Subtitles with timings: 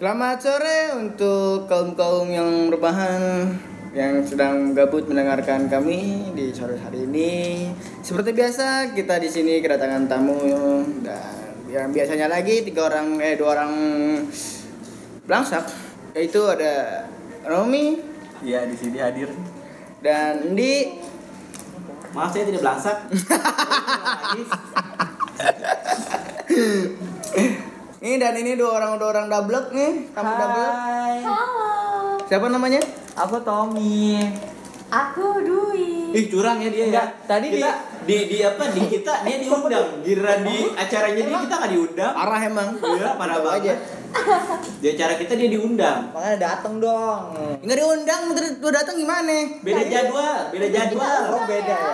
[0.00, 3.52] Selamat sore untuk kaum-kaum yang rebahan
[3.92, 7.68] yang sedang gabut mendengarkan kami di sore hari ini.
[8.00, 10.40] Seperti biasa kita di sini kedatangan tamu
[11.04, 13.72] dan yang biasanya lagi tiga orang eh dua orang
[15.28, 15.68] belangsak
[16.16, 17.04] yaitu ada
[17.44, 18.00] Romi
[18.40, 19.28] Iya di sini hadir.
[20.00, 20.96] dan Di
[22.16, 23.04] Maaf saya tidak belangsak.
[28.00, 30.70] Ini dan ini dua orang dua orang double nih, tamu double.
[30.72, 31.20] Hai.
[31.20, 31.68] Halo,
[32.24, 32.80] Siapa namanya?
[33.12, 34.24] Aku Tommy.
[34.88, 36.10] aku Dwi.
[36.10, 37.28] Ih curang ya dia Enggak, ya.
[37.28, 37.70] tadi kita
[38.02, 40.00] di di apa di kita dia diundang.
[40.00, 42.12] Gira di acaranya dia kita nggak diundang.
[42.16, 42.68] Parah emang.
[42.74, 43.78] Iya parah banget.
[44.80, 46.10] Di acara kita dia diundang.
[46.10, 47.22] Makanya dateng dong.
[47.60, 49.60] Enggak diundang, terus lu datang gimana?
[49.60, 51.20] Beda jadwal, beda jadwal.
[51.36, 51.92] Oh beda ya.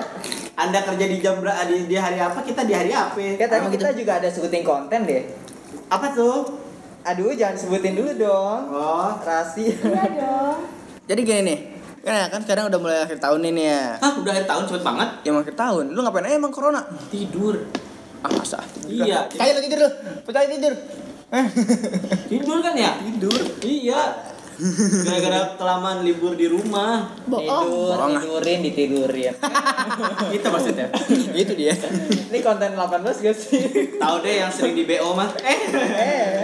[0.56, 2.40] Anda kerja di jam berapa di, di hari apa?
[2.40, 3.12] Kita di hari apa?
[3.12, 5.45] Kayak tadi kita juga ada sebutin konten deh.
[5.86, 6.58] Apa tuh?
[7.06, 8.60] Aduh jangan sebutin dulu dong.
[8.74, 9.14] Oh.
[9.22, 9.70] Rahasia.
[9.70, 10.58] Iya dong.
[11.08, 11.58] Jadi gini nih.
[12.06, 13.98] Kan, kan sekarang udah mulai akhir tahun ini ya.
[13.98, 15.08] Hah, udah akhir tahun cepet banget.
[15.26, 15.84] Ya mau akhir tahun.
[15.94, 16.82] Lu ngapain aja emang corona?
[17.10, 17.66] Tidur.
[18.22, 18.58] Ah, masa?
[18.86, 19.30] Iya.
[19.30, 19.90] Kayak lu tidur lu.
[20.26, 20.74] Percaya tidur.
[21.30, 21.46] Eh.
[22.30, 22.98] Tidur kan ya?
[23.02, 23.38] Tidur.
[23.62, 24.02] Iya.
[25.04, 27.12] Gara-gara kelamaan libur di rumah.
[27.28, 27.44] Bohong.
[27.44, 27.98] Tidur,
[28.40, 29.34] tidurin, ditidurin.
[30.36, 30.88] Itu maksudnya.
[31.44, 31.76] Itu dia.
[32.32, 33.62] Ini konten 18 gak sih?
[34.00, 35.28] Tahu deh yang sering di BO mah.
[35.44, 35.60] Eh.
[36.08, 36.40] eh.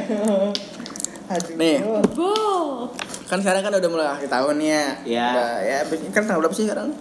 [1.32, 1.56] Aduh.
[1.56, 1.80] Nih.
[2.12, 2.34] Go.
[3.32, 4.84] Kan sekarang kan udah mulai akhir tahun ya.
[5.08, 5.28] Iya.
[5.32, 5.76] Udah, ya
[6.12, 6.92] kan tanggal berapa sih sekarang?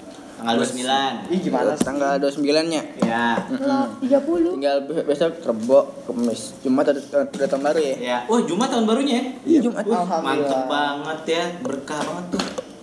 [0.42, 1.30] Tanggal 29.
[1.30, 1.86] Ih gimana sih?
[1.86, 2.82] Tanggal 29-nya.
[2.98, 3.26] Ya.
[3.62, 4.58] Lo 30.
[4.58, 6.98] Tinggal be- besok Rebo, Kamis, Jumat ada
[7.46, 7.96] tahun baru ya.
[8.02, 8.18] Ya.
[8.26, 9.24] Wah, Jumat tahun barunya ya?
[9.46, 9.86] Iya, Jumat.
[9.86, 10.26] Wah, Alhamdulillah.
[10.26, 11.44] mantep banget ya.
[11.62, 12.42] Berkah banget tuh.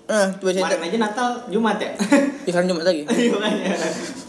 [0.09, 1.91] Ah, coba Kemarin aja Natal Jumat ya?
[2.47, 3.03] Ya, sekarang Jumat lagi.
[3.12, 3.34] Iya.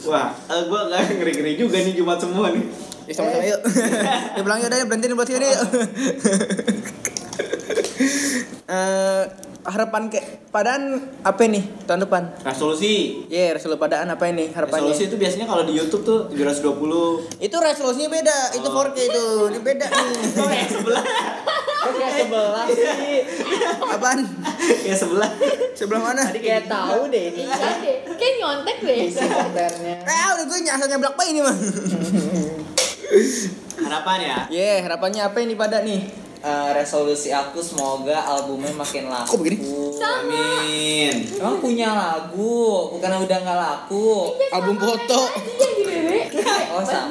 [0.10, 2.66] Wah, eh, gua gak ngeri-ngeri juga nih Jumat semua nih.
[3.06, 3.62] Ya sama-sama yuk.
[4.36, 5.62] ya pulang yuk, udah berhenti nih buat sini yuk.
[8.70, 9.24] Eh,
[9.68, 12.24] harapan ke padaan apa nih tahun depan?
[12.44, 13.26] Resolusi.
[13.28, 14.92] Ya, resolusi padaan apa ini harapannya?
[14.92, 17.44] Resolusi itu biasanya kalau di YouTube tuh 720.
[17.44, 19.26] Itu resolusinya beda, itu 4K itu.
[19.52, 20.18] Ini beda nih.
[20.40, 21.04] Oh, yang sebelah.
[21.80, 22.88] Kok kayak sebelah sih?
[23.88, 24.20] Apaan?
[24.84, 25.32] yang sebelah.
[25.72, 26.24] Sebelah mana?
[26.28, 27.48] Tadi kayak tahu deh ini.
[27.48, 27.96] Iya deh.
[28.20, 28.98] Kayak nyontek deh.
[29.08, 29.96] Isi kontennya.
[30.04, 31.56] Eh, udah gue nyasar nyablak apa ini mah?
[33.80, 34.38] Harapan ya.
[34.52, 36.19] Ya, harapannya apa ini pada nih?
[36.40, 39.36] Eh, resolusi aku semoga albumnya makin laku.
[39.36, 39.58] Kok begini?
[40.00, 41.14] Amin.
[41.36, 44.32] Emang punya lagu, bukan udah nggak laku.
[44.48, 45.22] Album foto.
[45.36, 46.10] Iya di BB.
[46.70, 47.10] Oh, sama.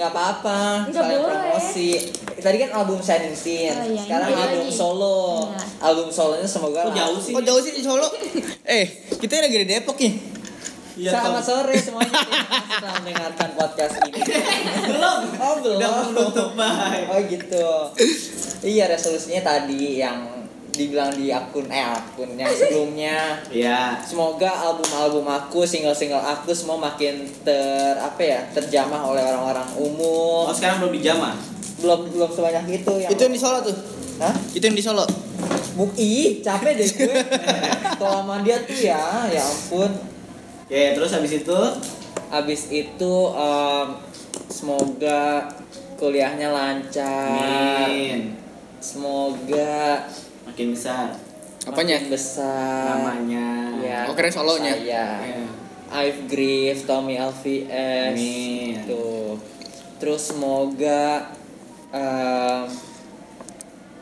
[0.00, 0.88] nggak apa-apa
[1.20, 1.20] boleh.
[1.20, 1.90] promosi
[2.40, 4.72] tadi kan album Shining Teen Oh, iya, sekarang ini album lagi.
[4.72, 5.60] solo Iya.
[5.84, 7.32] album solonya semoga Kok jauh sih?
[7.36, 8.08] Kok jauh sih di Solo?
[8.64, 8.84] eh,
[9.20, 10.12] kita lagi di Depok nih.
[11.00, 12.44] Iya, Selamat sore semuanya yang
[12.76, 14.20] telah mendengarkan podcast ini.
[14.84, 15.20] Belum.
[15.40, 15.78] Oh belum.
[15.80, 17.08] Udah menutup, bye.
[17.08, 17.68] Oh gitu.
[18.60, 20.44] Iya resolusinya tadi yang
[20.76, 23.40] dibilang di akun eh akun yang sebelumnya.
[23.48, 23.96] Iya.
[24.04, 30.52] Semoga album-album aku, single-single aku semua makin ter apa ya terjamah oleh orang-orang umum.
[30.52, 31.32] Oh, sekarang belum dijamah.
[31.80, 33.08] Belum belum sebanyak itu yang.
[33.08, 33.76] Itu yang di Solo tuh.
[34.20, 34.36] Hah?
[34.52, 35.08] Itu yang di Solo.
[35.80, 37.16] Buk ih, capek deh gue.
[38.00, 39.00] Kalau sama dia tuh ya,
[39.32, 40.19] ya ampun.
[40.70, 41.58] Ya, terus habis itu
[42.30, 43.86] Abis itu em,
[44.46, 45.50] semoga
[45.98, 47.90] kuliahnya lancar.
[47.90, 48.38] Amin.
[48.78, 50.06] Semoga
[50.46, 51.10] Makin besar
[51.66, 51.98] Apanya?
[51.98, 52.86] makin besar.
[52.96, 53.46] namanya.
[53.82, 54.72] Ya, Oh, keren solonya.
[54.78, 55.18] Ya.
[55.90, 58.14] I've Grief, Tommy LVS.
[58.14, 58.78] Amin.
[58.86, 59.34] Tuh.
[59.98, 61.34] Terus semoga
[61.90, 62.70] em,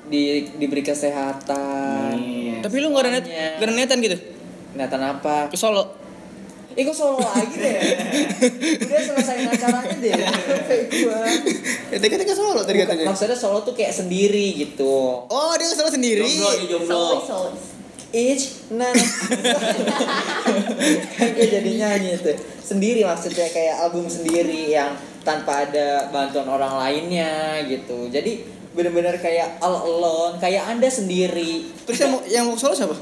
[0.06, 2.12] di diberi kesehatan.
[2.12, 2.60] Amin.
[2.60, 3.26] Tapi lu gak ada net,
[3.66, 4.20] netan gitu?
[4.76, 5.48] Niatan apa?
[5.48, 5.96] Ke Solo.
[6.78, 7.74] Kok solo lagi deh
[8.86, 10.14] Udah selesai acaranya deh.
[11.90, 13.10] Ya tadi kata ke Solo tadi katanya.
[13.10, 16.22] Maksudnya solo tuh kayak sendiri gitu Oh, dia Solo sendiri.
[16.70, 17.50] Jomblo, jomblo.
[18.14, 18.88] Each nah
[21.18, 22.32] Kan gue jadi nyanyi tuh
[22.64, 24.96] Sendiri maksudnya kayak album sendiri yang
[25.28, 31.98] tanpa ada bantuan orang lainnya gitu Jadi bener-bener kayak all alone Kayak anda sendiri Terus
[32.00, 32.96] yang mau yang mau Solo siapa?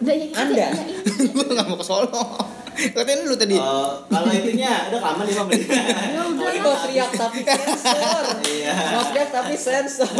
[0.00, 0.26] Udah ya.
[0.36, 0.68] Anda?
[1.36, 2.24] Gua gak mau ke Solo.
[2.70, 3.56] Katanya lu tadi.
[3.58, 5.68] Eh, kalau itunya udah lama 5 menit.
[6.14, 6.48] Ya udah.
[6.50, 8.24] Ini mau teriak tapi sensor
[8.56, 8.72] Iya.
[8.96, 10.10] Mau teriak tapi sensor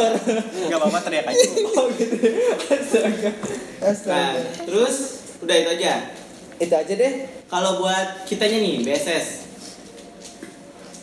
[0.67, 1.47] Enggak apa-apa teriak aja.
[1.79, 2.17] Oh gitu
[2.69, 3.31] Astaga
[3.81, 4.97] Nah, Astaga terus
[5.41, 5.93] udah itu aja.
[6.61, 7.12] Itu aja deh
[7.49, 9.26] Kalau buat kitanya nih, BSS.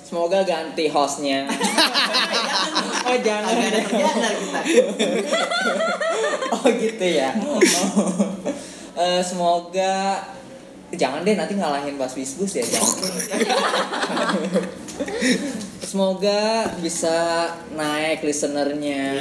[0.07, 1.43] Semoga ganti hostnya.
[3.03, 3.51] oh jangan.
[3.51, 4.61] Agak ada kerjaan kita.
[6.55, 7.35] oh gitu ya.
[7.43, 7.59] Oh.
[8.95, 10.23] Eh, semoga
[10.95, 13.11] jangan deh nanti ngalahin Bas Bisbus ya jangan.
[15.83, 19.15] semoga bisa naik listenernya.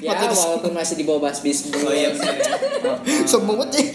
[0.00, 2.32] Ya walaupun masih di bawah basbis Oh iya ya.
[3.28, 3.86] Sombong banget sih.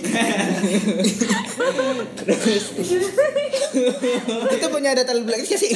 [4.54, 5.74] Kita punya data lebih lagi sih.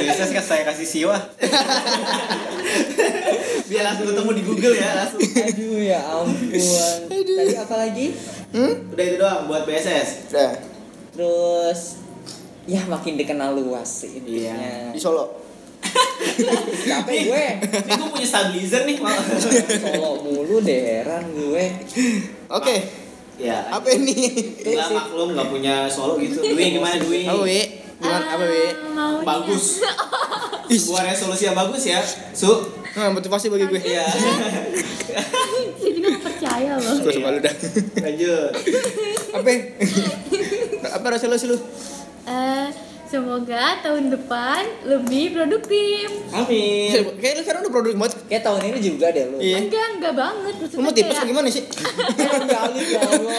[0.00, 1.16] Bisa kan saya kasih siwa.
[3.68, 5.20] Biar langsung ketemu di Google ya langsung.
[5.20, 8.06] aduh ya ampun tadi apa lagi
[8.56, 8.74] Hmm?
[8.88, 10.32] Udah itu doang buat BSS.
[10.32, 10.52] Udah
[11.16, 11.80] terus
[12.68, 15.44] ya makin dikenal luas sih intinya di Solo.
[16.88, 18.96] capek gue Ini gue punya stabilizer nih.
[19.00, 21.64] Solo mulu deh heran gue
[22.48, 22.76] Oke,
[23.36, 23.68] ya.
[23.68, 24.16] apa ini?
[24.60, 26.40] Gila maklum nggak punya solo gitu.
[26.40, 27.28] Dwi gimana Dwi?
[27.28, 27.60] Apa, Wi?
[28.00, 28.64] Gimana apa, Wi?
[28.96, 29.20] Ah.
[29.24, 29.84] Bagus.
[30.90, 32.00] Buat resolusi yang bagus ya.
[32.34, 32.50] Su.
[32.96, 33.80] Nah, motivasi bagi gue.
[33.82, 34.08] Iya.
[35.78, 36.95] Saya juga nggak percaya loh.
[37.06, 37.54] Gue suka lu dah.
[38.02, 38.50] Lanjut.
[39.32, 39.50] Apa?
[40.92, 41.56] Apa resolusi lu?
[42.26, 42.66] Eh,
[43.06, 46.10] semoga tahun depan lebih produktif.
[46.32, 46.90] Amin.
[47.16, 48.12] Kayak lu sekarang udah produk banget.
[48.26, 49.56] kayak tahun ini juga deh lu Iya.
[49.62, 50.54] Enggak, enggak banget.
[50.56, 51.62] Lu Maksudnya mau tipes kayak- gimana sih?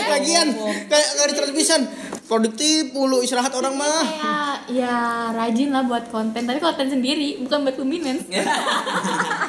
[0.08, 0.48] Lagian
[0.88, 1.82] kayak kayak terbisan
[2.28, 4.04] produktif mulu istirahat orang mah.
[4.04, 4.96] kayak ya
[5.32, 8.28] rajin lah buat konten tapi konten sendiri bukan buat luminance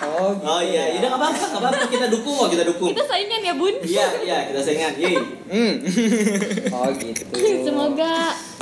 [0.06, 0.98] oh gitu Oh iya, ya.
[0.98, 2.88] udah nggak apa-apa, nggak apa-apa kita dukung kok, kita dukung.
[2.88, 4.92] kita saingan ya bun Iya, iya, kita saingan.
[4.94, 5.16] Yeay.
[5.44, 5.72] Hmm.
[6.74, 7.22] oh gitu
[7.62, 8.14] semoga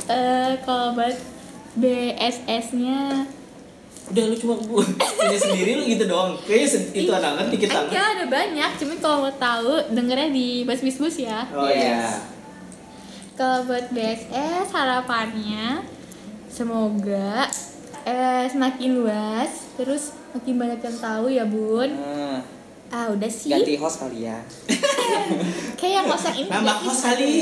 [0.07, 1.15] eh, kalau buat
[1.77, 3.25] BSS-nya
[4.07, 6.31] Udah lu cuma bu- punya sendiri lu gitu doang.
[6.41, 7.75] Kayaknya se- itu anak ngerti kita.
[7.85, 12.15] enggak ada banyak cuman kalau mau tahu dengernya di Bus Bis Bus ya Oh iya.
[13.37, 15.85] Kalau buat BSS harapannya
[16.49, 17.45] semoga
[18.01, 21.93] eh, semakin luas terus makin banyak yang tahu ya bun.
[21.93, 22.41] Nah,
[22.89, 23.53] ah udah sih.
[23.53, 24.41] Ganti host kali ya.
[25.77, 27.37] Kayak yang host yang ini Nambah host kali.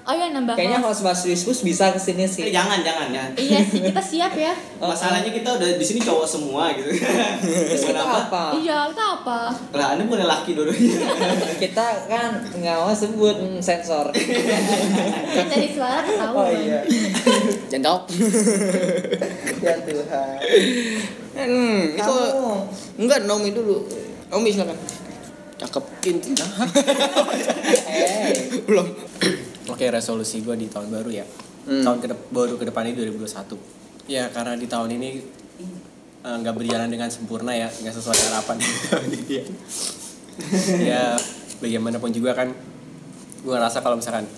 [0.00, 3.30] Oh ya nambah kayaknya host Wisbus bisa ke sini Eh, sih jangan, jangan, jangan.
[3.36, 6.88] iya sih kita siap ya Masalahnya kita udah di sini cowok semua gitu.
[7.68, 8.18] Terus kita Kenapa?
[8.26, 10.96] apa iya kita apa Lah, anda bukan laki dua-duanya.
[11.62, 14.08] kita kan nggak mau sebut hmm, sensor
[15.30, 16.80] kan dari suara ketahuan oh iya
[17.68, 18.02] Jangan jawab.
[19.60, 20.36] ya Tuhan
[21.30, 22.52] Hmm, itu kamu
[23.00, 23.86] enggak Naomi dulu.
[24.28, 24.76] Naomi silakan.
[25.56, 26.46] Cakep intinya.
[27.86, 28.34] eh
[28.66, 28.88] Belum.
[29.80, 31.24] Oke resolusi gue di tahun baru ya
[31.60, 31.80] Hmm.
[31.80, 33.56] tahun kedep baru ke depan ini 2021
[34.04, 35.08] ya karena di tahun ini
[36.20, 38.60] eh, nggak berjalan dengan sempurna ya nggak sesuai harapan
[39.28, 39.44] Iya.
[40.76, 41.04] ya
[41.60, 42.52] bagaimanapun juga kan
[43.40, 44.28] gue ngerasa kalau misalkan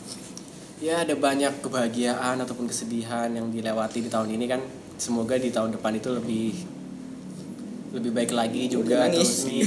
[0.78, 4.62] ya ada banyak kebahagiaan ataupun kesedihan yang dilewati di tahun ini kan
[4.94, 6.54] semoga di tahun depan itu lebih
[7.98, 9.66] lebih baik lagi juga terus nih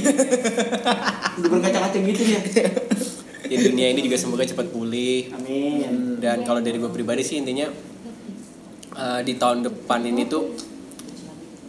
[1.36, 2.40] Udah berkaca-kaca gitu ya.
[3.46, 5.30] di dunia ini juga semoga cepat pulih.
[5.34, 6.18] Amin.
[6.22, 7.70] dan kalau dari gue pribadi sih intinya
[8.96, 10.44] eh, di tahun depan ini tuh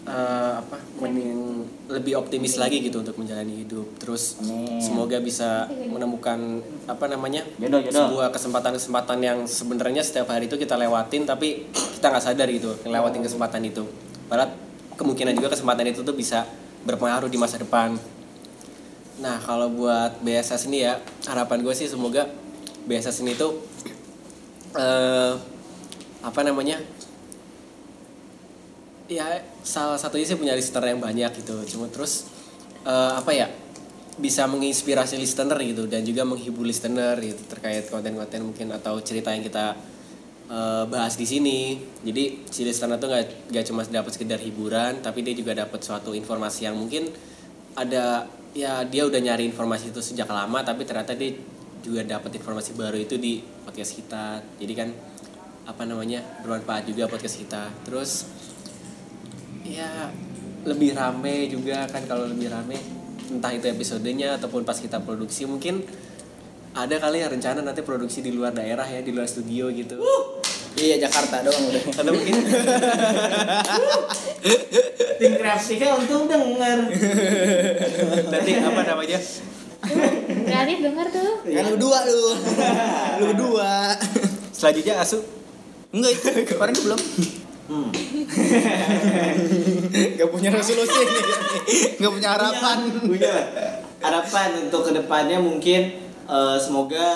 [0.08, 1.40] eh, apa mending
[1.88, 3.88] lebih optimis lagi gitu untuk menjalani hidup.
[4.02, 4.40] Terus
[4.84, 7.96] semoga bisa menemukan apa namanya Jodoh, jodoh.
[7.96, 13.24] sebuah kesempatan-kesempatan yang sebenarnya setiap hari itu kita lewatin tapi kita nggak sadar gitu ngelewatin
[13.24, 13.88] kesempatan itu.
[14.28, 14.52] Padahal
[15.00, 16.44] kemungkinan juga kesempatan itu tuh bisa
[16.84, 17.96] berpengaruh di masa depan.
[19.24, 22.32] Nah kalau buat BSS ini ya harapan gue sih semoga
[22.88, 23.60] BSS ini tuh
[24.80, 25.34] eh
[26.24, 26.80] apa namanya
[29.08, 31.56] ya salah satunya sih punya listener yang banyak gitu.
[31.76, 32.28] Cuma terus
[32.84, 33.48] eh, apa ya
[34.18, 39.44] bisa menginspirasi listener gitu dan juga menghibur listener gitu terkait konten-konten mungkin atau cerita yang
[39.44, 39.76] kita
[40.52, 41.80] eh, bahas di sini.
[42.04, 43.12] Jadi si listener tuh
[43.52, 47.08] nggak cuma dapat sekedar hiburan tapi dia juga dapat suatu informasi yang mungkin
[47.78, 48.26] ada
[48.56, 51.36] ya dia udah nyari informasi itu sejak lama tapi ternyata dia
[51.84, 54.44] juga dapat informasi baru itu di podcast kita.
[54.60, 54.90] Jadi kan
[55.68, 57.68] apa namanya bermanfaat juga podcast kita.
[57.88, 58.28] Terus
[59.68, 60.12] ya
[60.68, 62.80] lebih rame juga kan kalau lebih rame
[63.28, 65.84] entah itu episodenya ataupun pas kita produksi mungkin
[66.72, 70.00] ada kali ya rencana nanti produksi di luar daerah ya di luar studio gitu
[70.76, 71.84] Iya Jakarta doang udah.
[71.90, 72.36] atau mungkin
[75.18, 76.78] Tim kreatifnya untung denger.
[78.28, 79.20] nanti apa namanya
[80.44, 82.22] kreatif denger tuh Kan lu dua lu.
[83.18, 83.96] lu berdua.
[84.52, 85.22] selanjutnya asu
[85.88, 87.00] Enggak itu, kemarin itu belum.
[87.68, 87.90] Hmm.
[90.14, 91.16] Gak punya resolusi nih.
[91.96, 92.78] Gak punya harapan.
[93.02, 93.34] Punya.
[93.98, 95.96] Harapan untuk ke depannya mungkin
[96.28, 97.08] eh, semoga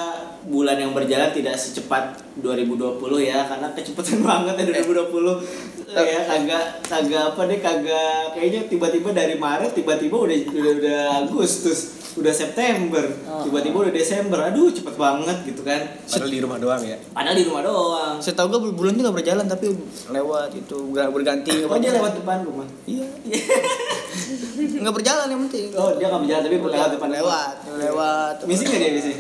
[0.42, 7.24] bulan yang berjalan tidak secepat 2020 ya karena kecepatan banget ya 2020 ya kagak kagak
[7.36, 13.04] apa deh kagak kayaknya tiba-tiba dari Maret tiba-tiba udah udah udah Agustus udah September
[13.48, 14.40] tiba-tiba udah Desember.
[14.44, 15.80] Aduh cepet banget gitu kan.
[16.04, 16.98] Padahal di rumah doang ya?
[17.16, 18.16] Padahal di rumah doang.
[18.20, 19.66] Setahu gue bulan itu gak berjalan tapi
[20.12, 21.64] lewat itu ber- berganti.
[21.64, 22.68] oh dia lewat depan rumah?
[22.84, 23.08] Iya.
[24.82, 25.72] nggak berjalan yang penting.
[25.74, 28.36] Oh, dia nggak berjalan tapi lewat depan lewat lewat.
[28.44, 29.12] Misi nggak dia misi?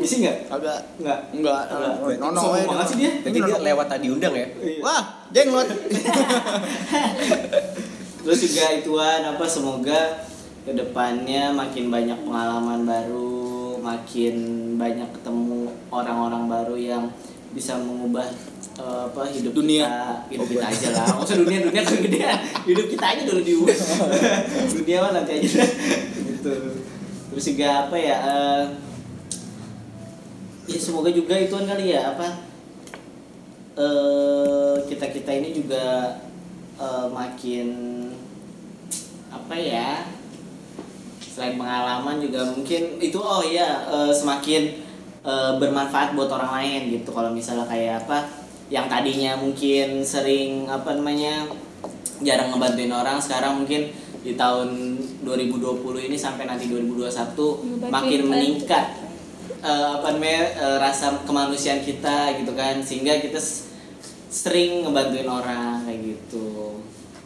[0.00, 0.38] Misi nggak?
[0.48, 1.20] agak Nggak.
[1.36, 1.94] enggak Enggak.
[2.18, 3.12] nono Sombong banget sih dia.
[3.20, 4.46] Jadi dia lewat tadi undang ya.
[4.56, 4.80] Iya.
[4.80, 5.68] wah jenglot
[8.20, 10.00] Terus juga ituan apa semoga
[10.60, 14.36] ke depannya makin banyak pengalaman baru, makin
[14.76, 17.04] banyak ketemu orang-orang baru yang
[17.50, 18.28] bisa mengubah
[18.76, 19.88] eh, apa hidup Dunia.
[19.88, 21.06] kita, hidup kita aja lah.
[21.16, 22.38] Maksud dunia dunia kan gedean,
[22.68, 23.78] hidup kita aja dulu diubah.
[24.76, 25.48] dunia mah nanti aja
[26.14, 26.54] gitu.
[27.32, 28.16] Terus juga apa ya?
[28.20, 28.62] eh,
[30.70, 32.46] ya semoga juga ituan kali ya apa?
[33.80, 36.14] eh kita kita ini juga
[36.78, 37.68] eh, makin
[39.30, 40.06] apa ya
[41.22, 44.62] selain pengalaman juga mungkin itu oh iya eh, semakin
[45.22, 48.26] eh, bermanfaat buat orang lain gitu kalau misalnya kayak apa
[48.70, 51.50] yang tadinya mungkin sering apa namanya
[52.22, 55.80] jarang ngebantuin orang sekarang mungkin di tahun 2020
[56.12, 59.09] ini sampai nanti 2021 Ngebantuin makin meningkat
[59.60, 62.80] eh, apa namanya eh, rasa kemanusiaan kita gitu kan.
[62.80, 63.40] Sehingga kita
[64.30, 66.80] sering ngebantuin orang kayak gitu.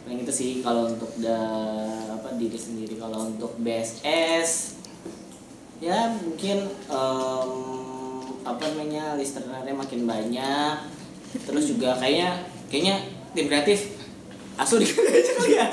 [0.05, 1.39] Yang itu sih kalau untuk da,
[2.13, 2.97] apa diri sendiri.
[2.99, 4.75] Kalau untuk BSS
[5.83, 7.51] ya mungkin em,
[8.47, 10.75] apa namanya listenernya makin banyak.
[11.35, 12.95] Terus juga kayaknya kayaknya
[13.35, 13.95] tim kreatif
[14.55, 15.67] asu diganti aja kali ya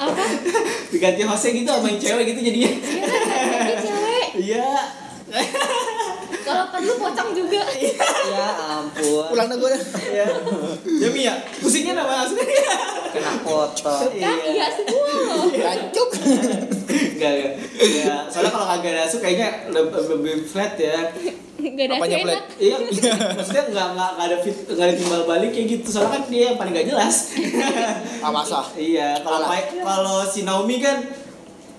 [0.00, 0.24] apa?
[0.88, 2.70] Diganti hostnya gitu sama yang cewek gitu jadinya.
[2.72, 4.28] Ini cewek.
[4.40, 4.70] Iya
[6.46, 7.62] kalau perlu pocong juga.
[8.30, 8.46] Ya
[8.78, 9.26] ampun.
[9.32, 9.82] Pulang dah gue dah.
[10.06, 10.26] Iya.
[11.02, 12.38] Ya Mia pusingnya nama asu
[13.10, 14.70] kena foto kan iya.
[14.70, 15.10] semua.
[15.10, 16.08] Loh Rancuk.
[16.90, 17.54] Enggak, enggak.
[17.80, 21.10] Ya, soalnya kalau kagak ada asu kayaknya lebih, lebih flat ya.
[21.60, 22.44] nggak ada Apanya flat?
[22.56, 22.76] Iya,
[23.36, 25.88] maksudnya enggak enggak enggak ada fit, enggak ada timbal balik kayak gitu.
[25.90, 27.16] Soalnya kan dia yang paling gak jelas.
[28.24, 29.48] ah masa iya, kalau
[29.82, 31.02] kalau si Naomi kan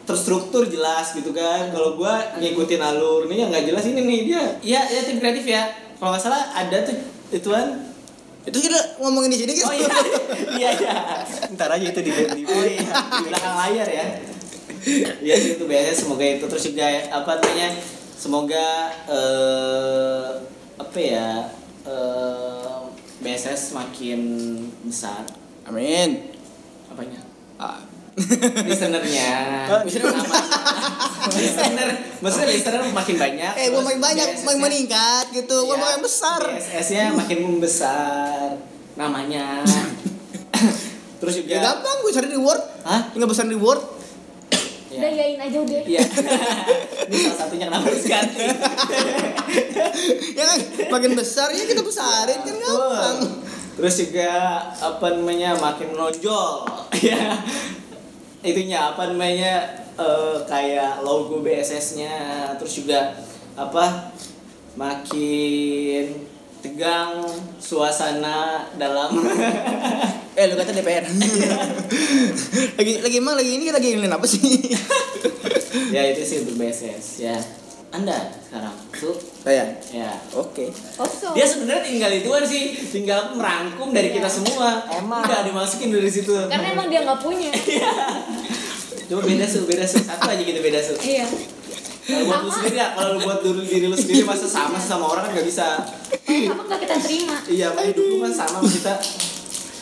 [0.06, 1.70] terstruktur jelas gitu kan.
[1.70, 4.44] Kalau gua ngikutin alur nih yang nggak jelas ini nih dia.
[4.62, 5.64] Iya, ya tim kreatif ya.
[5.98, 6.98] Kalau nggak salah ada tuh
[7.32, 7.90] ituan.
[8.42, 9.86] itu kita ngomongin di sini gitu Oh iya,
[10.58, 10.94] iya iya.
[11.54, 14.06] Ntar aja itu di di Oh iya, di belakang layar ya.
[15.22, 17.70] Iya sih itu biasanya semoga itu terus juga apa namanya
[18.18, 20.30] semoga eh,
[20.78, 21.54] apa ya
[21.86, 22.78] eh,
[23.22, 24.22] BSS makin
[24.86, 25.22] besar
[25.70, 26.34] amin
[26.90, 27.22] apanya
[27.62, 27.91] ah.
[28.66, 29.32] Listenernya.
[29.86, 30.40] Listener Sama.
[31.32, 31.90] listener.
[32.20, 35.58] Maksudnya listener makin banyak eh gua makin banyak makin meningkat gitu.
[35.66, 36.42] Gua makin besar.
[36.44, 38.58] BSS-nya makin membesar.
[38.96, 39.62] Namanya.
[41.22, 43.14] Terus juga ya gampang gue cari reward Hah?
[43.14, 44.02] tinggal besar reward
[44.92, 45.08] Ya.
[45.08, 45.82] udah yain aja udah.
[45.88, 46.04] Iya.
[47.08, 48.44] Ini salah satunya kenapa harus ganti.
[50.36, 50.60] ya kan?
[50.92, 53.18] Makin besar ya kita besarin kan gampang.
[53.80, 54.32] Terus juga
[54.76, 56.68] apa namanya makin menonjol.
[57.00, 57.40] Ya.
[58.42, 62.14] Itunya apa namanya eh, kayak logo BSS-nya
[62.58, 63.14] terus juga
[63.54, 64.10] apa
[64.74, 66.26] makin
[66.62, 67.26] tegang
[67.58, 69.18] suasana dalam.
[70.32, 71.04] Eh lu kata DPR
[72.80, 74.40] lagi lagi emang lagi ini lagi ngeliat apa sih?
[75.92, 77.36] Ya itu sih untuk BSS ya.
[77.92, 78.76] Anda sekarang.
[78.92, 79.16] Tuh
[79.48, 79.64] saya
[79.96, 80.12] ya?
[80.36, 80.76] Oke.
[81.00, 81.32] Kosong.
[81.40, 82.76] Dia sebenarnya tinggal ituan sih.
[82.92, 84.84] Tinggal merangkum dari kita semua.
[84.92, 85.24] Emang.
[85.24, 86.36] udah dimasukin dari situ.
[86.52, 87.48] Karena emang dia nggak punya.
[89.08, 90.04] Coba beda su beda su.
[90.04, 91.00] Satu aja gitu beda su.
[91.00, 91.32] Iya.
[92.02, 95.32] Kalau buat lu sendiri ya kalau buat diri, diri lu sendiri masa sama sama orang
[95.32, 95.68] kan gak bisa.
[96.12, 97.38] Sama nggak kita terima?
[97.48, 98.94] Iya apa hidup lu kan sama sama kita.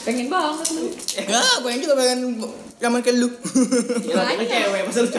[0.06, 0.68] Pengen banget.
[0.78, 2.20] Lu enggak gue yang juga pengen
[2.80, 3.28] zaman ke lu
[4.08, 5.10] ya kita cewek masa lu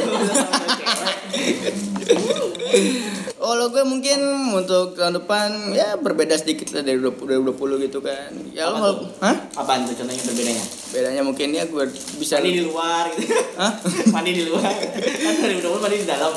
[3.41, 4.21] Oh lo gue mungkin
[4.53, 8.31] untuk tahun depan ya berbeda sedikit lah dari 20, 2020 gitu kan.
[8.53, 9.09] Ya lo Apa tuh?
[9.25, 9.37] hah?
[9.57, 10.65] apaan tuh contohnya berbedanya?
[10.93, 11.89] Bedanya mungkin ya gue
[12.21, 13.33] bisa mandi di luar gitu.
[13.57, 13.73] Hah?
[14.15, 14.69] mandi di luar.
[14.93, 16.33] Kan dari udah mandi di dalam.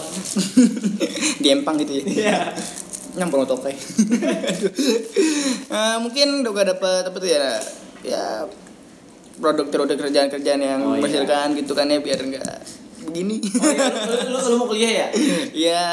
[1.44, 2.04] Gempang gitu ya?
[2.08, 2.40] Iya.
[3.14, 3.76] Nyampur tokai
[5.76, 7.48] Eh, Mungkin udah gak dapet apa tuh ya?
[8.02, 8.48] Ya
[9.36, 11.00] produk-produk kerjaan-kerjaan yang Oh, iya.
[11.00, 12.58] menghasilkan gitu kan ya biar enggak
[13.04, 13.86] begini oh iya
[14.24, 15.08] lu, lu, mau kuliah ya
[15.64, 15.84] Iya,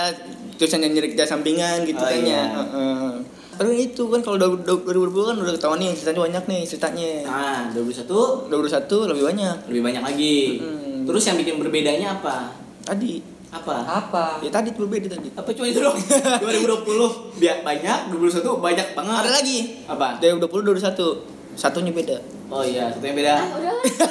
[0.54, 2.42] tulisan yang nyari kerja sampingan gitu Oh, kan iya.
[2.42, 2.42] ya.
[2.54, 3.10] Heeh.
[3.56, 4.88] Aduh itu kan kalau 2020
[5.22, 7.10] kan udah ketahuan nih ceritanya banyak nih ceritanya.
[7.24, 9.56] nah 21 2021 lebih banyak.
[9.66, 11.04] lebih banyak lagi Hmm.
[11.04, 13.20] terus yang bikin berbedanya apa Tadi
[13.50, 15.28] apa apa ya tadi berbeda tadi.
[15.30, 16.86] apa cuma itu dong 2020
[17.40, 19.58] biar banyak 2021 banyak banget Ada lagi.
[19.84, 22.16] apa 2020 21 satunya beda.
[22.48, 23.44] oh iya satunya beda ah
[23.84, 24.06] Kita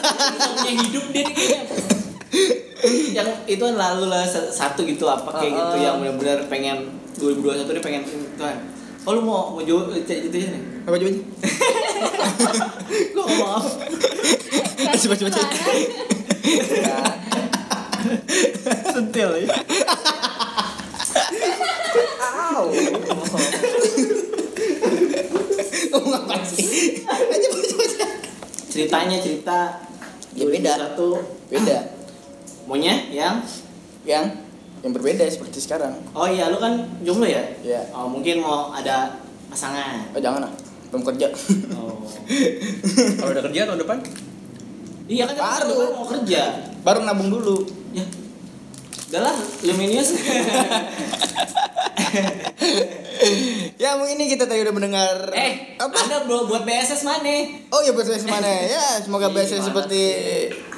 [0.54, 1.62] punya hidup dia nih kayaknya
[3.12, 5.84] yang itu kan lalu lah sa- satu gitu apa kayak gitu Uh-uh.
[5.84, 6.78] yang benar-benar pengen
[7.18, 8.56] 2021 dia pengen itu kan
[9.04, 11.06] oh lu mau mau jauh gitu ya nih Apa aja?
[11.10, 11.24] gue
[13.20, 13.70] ngomong apa
[14.90, 15.48] Kasih Coba, coba, coba.
[16.72, 16.98] Ya,
[18.90, 19.48] Sentil ya.
[26.00, 27.04] Ngomong apa sih?
[27.04, 27.48] Aja
[28.72, 29.84] Ceritanya cerita
[30.38, 30.72] Ya, beda.
[30.80, 31.20] Satu
[31.52, 31.92] Beda.
[32.70, 33.44] maunya yang
[34.08, 34.48] Yang
[34.80, 35.92] yang berbeda seperti sekarang.
[36.16, 37.44] Oh iya, lu kan jomblo ya?
[37.60, 37.92] Iya.
[37.92, 39.20] Oh, mungkin mau ada
[39.52, 40.08] pasangan.
[40.16, 40.54] Oh jangan lah,
[40.88, 41.28] belum kerja.
[41.76, 42.00] Oh.
[43.20, 44.00] Kalau udah kerja tahun depan?
[45.10, 45.74] Iya kan Baru.
[45.76, 46.42] baru mau kerja.
[46.86, 47.68] Baru nabung dulu.
[47.92, 48.08] Ya.
[49.12, 49.36] Udah lah,
[49.68, 50.16] Luminius.
[53.84, 55.96] Ya mungkin ini kita tadi udah mendengar eh, apa?
[55.96, 57.36] Anda buat buat BSS mana?
[57.72, 59.04] Oh ya BSS mana ya?
[59.04, 60.02] Semoga Iya, BSS seperti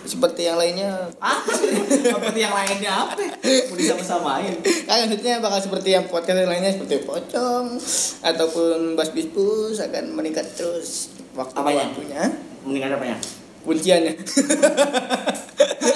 [0.02, 1.10] seperti yang lainnya.
[1.22, 3.22] Ah, seperti yang lainnya apa?
[3.70, 4.58] Mau disama-samain.
[4.90, 7.78] Kan maksudnya bakal seperti yang podcast yang lainnya seperti pocong
[8.26, 11.86] ataupun bas bispus akan meningkat terus waktu Apanya?
[11.90, 12.24] waktunya.
[12.66, 13.18] Mendingan apa ya?
[13.62, 14.14] Kunciannya.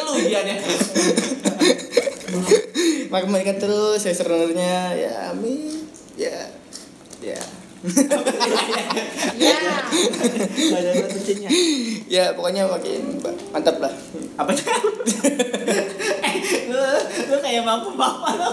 [0.05, 0.57] Lu dia deh.
[3.09, 5.84] Makin meningkat terus ya sebenarnya ya amin.
[6.15, 6.47] Ya.
[7.19, 7.39] Ya.
[9.35, 9.59] Ya.
[10.73, 10.89] Ada.
[12.07, 13.19] Ya pokoknya makin
[13.51, 13.91] mantap lah.
[14.39, 14.51] Apa
[16.25, 16.35] eh,
[16.71, 16.81] lu,
[17.29, 18.49] lu kayak bapak-bapak lo.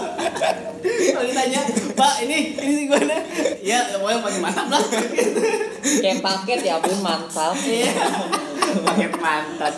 [0.83, 1.61] Kalau ditanya,
[1.95, 3.15] Pak ini ini sih gimana?
[3.63, 4.83] Ya, pokoknya paling mantap lah.
[5.81, 7.55] Kayak paket ya pun mantap.
[7.63, 7.89] Iya.
[8.83, 9.73] Paket mantap.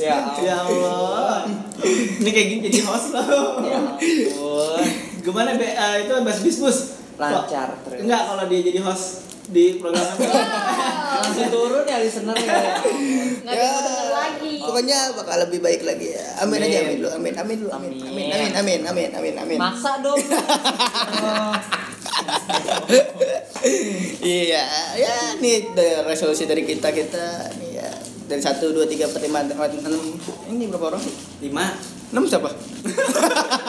[0.00, 1.46] Ya Ya Allah.
[2.20, 3.62] Ini kayak gini jadi host lo.
[3.64, 5.09] Ya ampun.
[5.20, 6.78] Gimana be, eh, itu Bas Bisbus?
[7.16, 7.98] Lancar Kok- terus.
[8.02, 9.04] Enggak kalau dia jadi host
[9.50, 10.24] di program apa?
[11.20, 12.80] Langsung turun ya listener ya.
[13.42, 14.52] Nggak ada yang denger lagi.
[14.58, 16.26] Pokoknya bakal lebih baik lagi ya.
[16.40, 16.80] Amin, aja Amin.
[16.80, 17.08] amin dulu.
[17.12, 17.70] Amin amin dulu.
[17.70, 17.90] Amin.
[18.00, 18.26] Amin.
[18.30, 19.58] Amin amin amin amin amin.
[19.58, 20.16] Maksa dong.
[24.20, 24.64] Iya,
[24.96, 27.24] ya nih dari resolusi dari kita kita
[27.56, 27.88] nih ya
[28.24, 30.00] dari satu dua tiga empat lima enam enam
[30.48, 31.14] ini berapa orang sih?
[31.42, 31.68] Lima.
[32.10, 32.50] Enam siapa?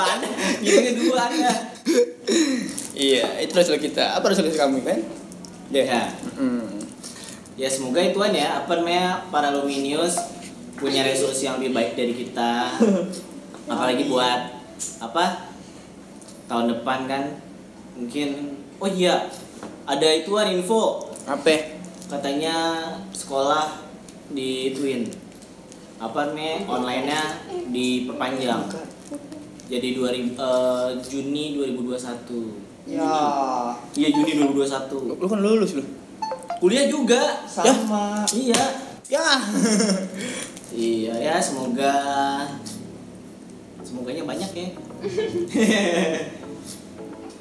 [0.00, 0.28] Ada.
[0.64, 1.52] Gini dua ada.
[2.96, 4.16] iya, itu resolusi kita.
[4.16, 4.98] Apa resolusi kami kan?
[5.68, 6.12] Ya.
[6.40, 6.84] Mm.
[7.56, 10.16] Ya semoga ituan ya apa namanya para Luminius
[10.80, 12.72] punya resolusi yang lebih baik dari kita.
[13.72, 14.62] Apalagi buat
[14.98, 15.52] apa
[16.50, 17.24] tahun depan kan
[17.96, 19.30] mungkin oh iya
[19.86, 21.80] ada ituan info Apa?
[22.10, 22.56] katanya
[23.14, 23.78] sekolah
[24.34, 25.06] di Twin
[26.02, 27.22] apa namanya online-nya
[27.70, 28.68] diperpanjang
[29.66, 33.06] jadi 2000 eh, Juni 2021 Ya
[33.94, 35.84] iya Juni 2021 Lu kan lulus lu.
[36.58, 38.22] kuliah juga sama.
[38.32, 38.62] iya
[39.06, 39.28] Ya.
[40.72, 41.92] iya ya semoga
[43.82, 44.68] semoganya banyak ya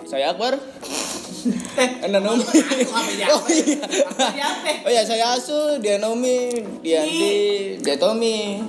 [0.03, 0.59] Saya Akbar.
[2.03, 2.43] Anda Nomi.
[3.15, 3.79] ya Oh iya.
[4.83, 6.51] Oh ya, saya Asu, dia Nomi,
[6.83, 7.31] dia Andi,
[7.79, 8.59] dia Tommy.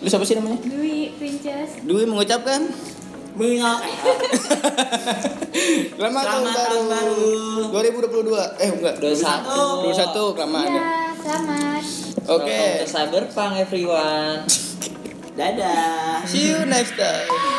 [0.00, 0.58] Lu siapa sih namanya?
[0.64, 1.80] Dwi Princess.
[1.84, 2.72] Dwi mengucapkan
[3.30, 3.78] Mengingat
[5.96, 7.70] Selamat, tahun baru.
[7.70, 8.58] 2022.
[8.58, 8.94] Eh enggak.
[8.98, 9.86] 21.
[9.86, 10.66] 21 kelamaan.
[10.66, 11.82] Ya, selamat.
[12.26, 12.60] Oke.
[12.82, 14.42] To Cyberpunk everyone.
[15.38, 17.49] dadah See you next time.